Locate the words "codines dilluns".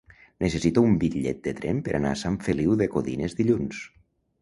2.97-3.89